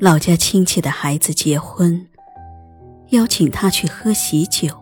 [0.00, 2.08] 老家亲戚的孩子结婚，
[3.10, 4.74] 邀请他去喝喜酒，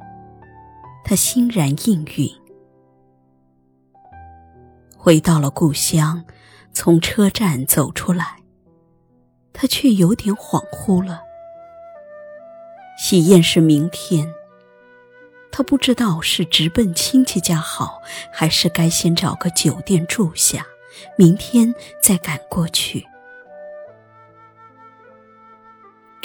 [1.05, 2.31] 他欣然应允。
[4.97, 6.25] 回到了故乡，
[6.73, 8.37] 从车站走出来，
[9.53, 11.23] 他却有点恍惚了。
[12.97, 14.33] 喜宴是明天，
[15.51, 18.01] 他不知道是直奔亲戚家好，
[18.33, 20.65] 还是该先找个酒店住下，
[21.17, 23.05] 明天再赶过去。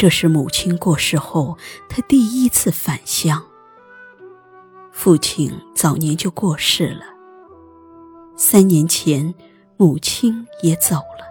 [0.03, 1.57] 这是母亲过世后，
[1.87, 3.41] 他第一次返乡。
[4.91, 7.05] 父亲早年就过世了，
[8.35, 9.33] 三年前
[9.77, 11.25] 母亲也走了。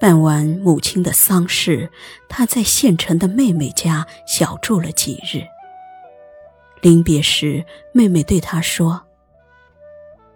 [0.00, 1.90] 办完母亲的丧事，
[2.26, 5.44] 他在县城的妹妹家小住了几日。
[6.80, 9.02] 临别时，妹妹对他说：“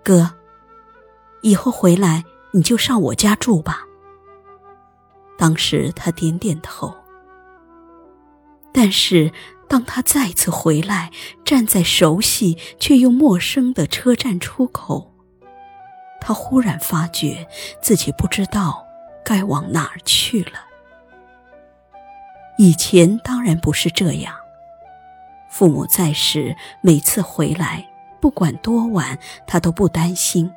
[0.05, 0.34] 哥，
[1.41, 3.84] 以后回来你就上我家住吧。”
[5.49, 6.95] 当时他点点头，
[8.71, 9.33] 但是
[9.67, 11.11] 当他再次回来，
[11.43, 15.11] 站在熟悉却又陌生的车站出口，
[16.21, 17.49] 他忽然发觉
[17.81, 18.85] 自己不知道
[19.25, 20.67] 该往哪儿去了。
[22.59, 24.35] 以前当然不是这样，
[25.49, 27.89] 父母在时，每次回来，
[28.21, 30.53] 不管多晚，他都不担心。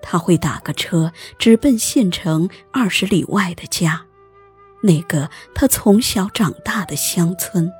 [0.00, 4.04] 他会打个车，直奔县城二十里外的家，
[4.82, 7.72] 那个他从小长大的乡村。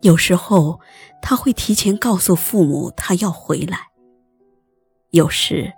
[0.00, 0.80] 有时候
[1.20, 3.88] 他会提前告诉父母他要回来，
[5.10, 5.72] 有时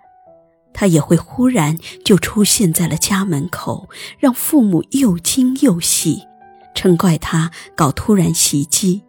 [0.73, 6.27] 他也会忽然就出现在了家门口，让父母又惊又喜，
[6.75, 9.03] 称怪他搞突然袭击。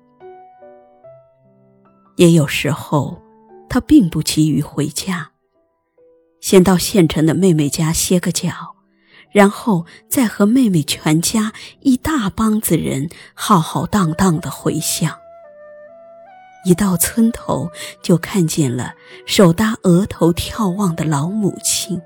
[2.15, 3.21] 也有时候。
[3.69, 5.31] 他并不急于回家，
[6.39, 8.75] 先到县城的妹妹家歇个脚，
[9.31, 15.17] 然后再和妹妹全家一大帮子人浩浩荡荡的回乡。
[16.65, 17.69] 一到村头，
[18.01, 18.93] 就看见了
[19.25, 22.01] 手搭额头眺望的老母亲。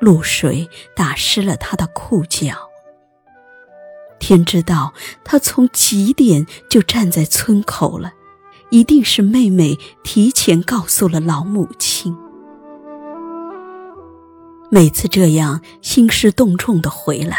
[0.00, 2.54] 露水打湿了他的裤脚。
[4.18, 4.92] 天知道，
[5.24, 8.12] 他从几点就站在村口了。
[8.70, 12.16] 一定是妹妹提前告诉了老母亲。
[14.70, 17.36] 每次这样兴师动众的回来，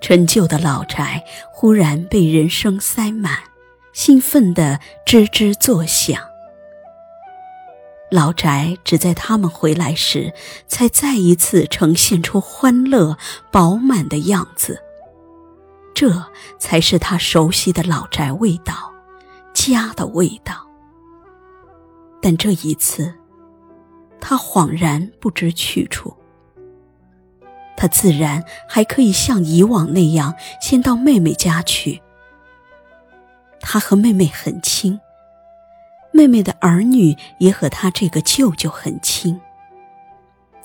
[0.00, 3.38] 陈旧的老宅忽然被人声塞满，
[3.92, 6.18] 兴奋的吱吱作响。
[8.10, 10.32] 老宅只在他们回来时，
[10.66, 13.18] 才再一次呈现出欢乐
[13.50, 14.82] 饱满的样子。
[15.94, 16.24] 这
[16.58, 18.94] 才是他熟悉的老宅味道。
[19.58, 20.54] 家的味道，
[22.22, 23.12] 但这一次，
[24.20, 26.14] 他恍然不知去处。
[27.76, 32.00] 他自然还可以像以往那样先到妹妹家去。
[33.60, 34.98] 他和妹妹很亲，
[36.12, 39.40] 妹妹的儿女也和他这个舅舅很亲。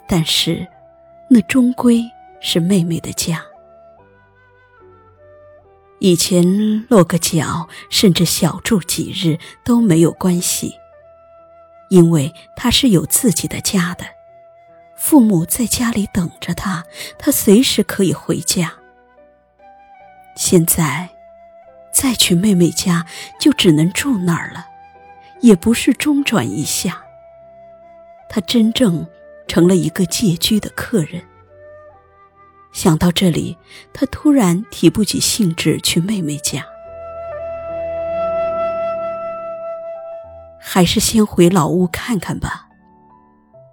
[0.08, 0.68] 但是，
[1.32, 2.04] 那终归
[2.40, 3.44] 是妹妹的家。
[6.04, 10.76] 以前落个脚，甚至小住几日都没有关系，
[11.90, 14.04] 因为他是有自己的家的，
[14.98, 16.84] 父母在家里等着他，
[17.18, 18.74] 他随时可以回家。
[20.36, 21.10] 现在
[21.94, 23.06] 再去妹妹家，
[23.40, 24.68] 就只能住那儿了，
[25.40, 27.02] 也不是中转一下。
[28.28, 29.08] 他真正
[29.48, 31.24] 成了一个借居的客人。
[32.74, 33.56] 想到这里，
[33.94, 36.66] 他突然提不起兴致去妹妹家，
[40.60, 42.68] 还是先回老屋看看吧。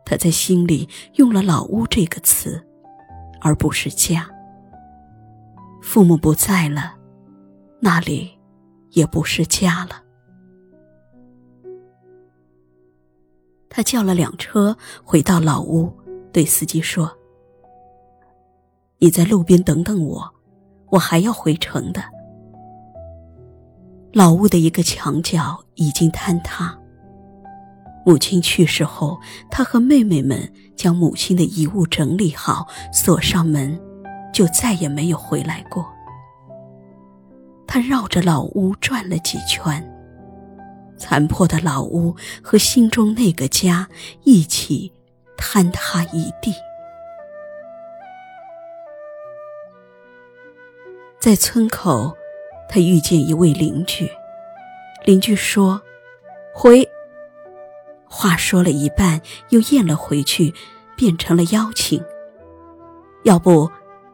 [0.04, 2.62] 他在心里用了“老屋”这个词，
[3.40, 4.28] 而不是家。
[5.80, 6.94] 父母不在了，
[7.80, 8.38] 那里
[8.90, 10.02] 也不是家了。
[13.70, 15.90] 他叫了辆车回到老屋，
[16.32, 17.16] 对司机说。
[19.02, 20.30] 你在路边等等我，
[20.90, 22.02] 我还要回城的。
[24.12, 26.76] 老屋的一个墙角已经坍塌。
[28.04, 29.18] 母亲去世后，
[29.50, 33.80] 他和妹妹们将母亲的遗物整理好，锁上门，
[34.34, 35.86] 就再也没有回来过。
[37.66, 39.82] 他绕着老屋转了几圈，
[40.98, 43.88] 残破的老屋和心中那个家
[44.24, 44.92] 一起
[45.38, 46.52] 坍塌一地。
[51.20, 52.16] 在村口，
[52.66, 54.10] 他遇见一位邻居。
[55.04, 55.82] 邻居说
[56.54, 56.88] ：“回，
[58.08, 59.20] 话说了一半，
[59.50, 60.54] 又咽了回去，
[60.96, 62.02] 变成了邀请。
[63.24, 63.70] 要不，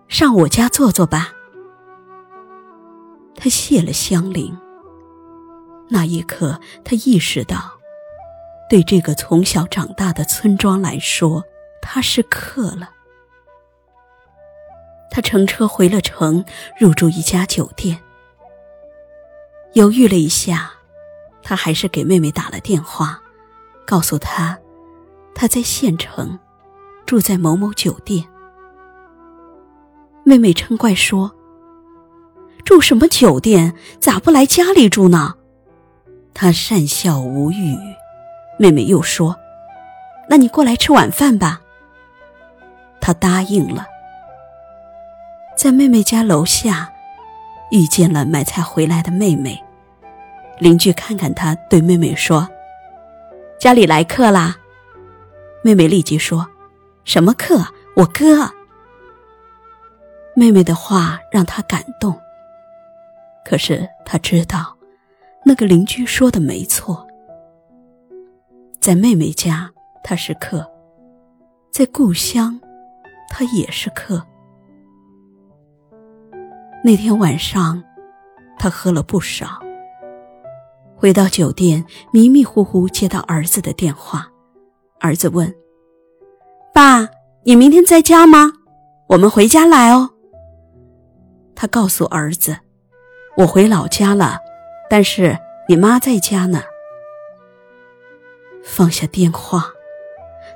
[0.08, 1.32] 上我家坐坐吧。
[3.36, 4.58] 他谢了香菱。
[5.88, 7.78] 那一刻，他意识到，
[8.68, 11.44] 对这个从小长大的村庄来说，
[11.80, 12.90] 他是客了。
[15.16, 16.44] 他乘车回了城，
[16.78, 17.98] 入住一家酒店。
[19.72, 20.70] 犹豫了一下，
[21.42, 23.18] 他还是给妹妹打了电话，
[23.86, 24.58] 告诉她，
[25.34, 26.38] 他在县城，
[27.06, 28.26] 住在某某酒店。
[30.22, 31.34] 妹妹嗔怪说
[32.62, 33.74] ：“住什么酒店？
[33.98, 35.36] 咋不来家里住呢？”
[36.34, 37.74] 他讪笑无语。
[38.58, 39.34] 妹妹又说
[40.28, 41.62] ：“那你过来吃晚饭吧。”
[43.00, 43.86] 他答应了。
[45.56, 46.92] 在妹妹家楼下，
[47.70, 49.60] 遇见了买菜回来的妹妹。
[50.58, 52.46] 邻居看看他，对妹妹说
[53.58, 54.54] ：“家里来客啦。”
[55.64, 56.46] 妹妹立即说
[57.04, 57.66] ：“什么客？
[57.96, 58.52] 我哥。”
[60.36, 62.14] 妹妹的话让他感动。
[63.42, 64.76] 可是他知道，
[65.42, 67.06] 那个邻居说的没错。
[68.78, 69.70] 在妹妹家
[70.04, 70.70] 他是客，
[71.72, 72.60] 在故乡，
[73.30, 74.22] 他也是客。
[76.86, 77.82] 那天晚上，
[78.60, 79.60] 他喝了不少。
[80.94, 84.28] 回到酒店，迷迷糊糊接到儿子的电话，
[85.00, 85.52] 儿子问
[86.72, 87.08] ：“爸，
[87.42, 88.52] 你明天在家吗？
[89.08, 90.10] 我们回家来哦。”
[91.56, 92.56] 他告诉儿子
[93.38, 94.38] ：“我回老家了，
[94.88, 95.36] 但是
[95.68, 96.62] 你妈在家呢。”
[98.62, 99.72] 放下电话，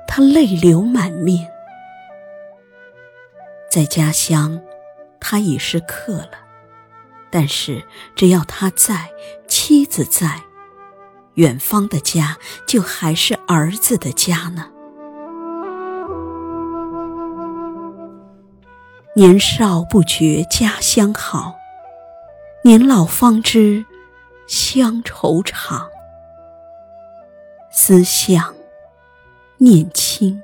[0.07, 1.51] 他泪流满面。
[3.69, 4.61] 在家乡。
[5.21, 6.31] 他已是客了，
[7.29, 7.85] 但是
[8.15, 9.11] 只要他在，
[9.47, 10.41] 妻子在，
[11.35, 12.37] 远方的家
[12.67, 14.69] 就还是儿子的家呢。
[19.15, 21.55] 年少不觉家乡好，
[22.63, 23.85] 年老方知
[24.47, 25.87] 乡愁长。
[27.71, 28.53] 思乡，
[29.57, 30.41] 念亲，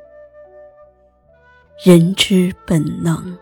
[1.84, 3.38] 人之本能。